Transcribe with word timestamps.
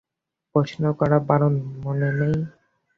প্রশ্ন 0.55 0.81
করা 0.99 1.17
বারণ, 1.27 1.53
মনে 1.83 2.09
নেই? 2.19 2.35